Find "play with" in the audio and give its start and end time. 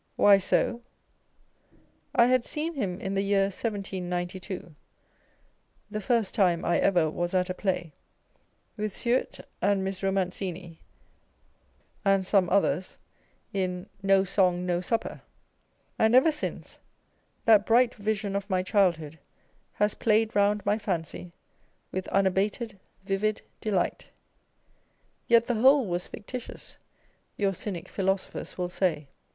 7.53-8.95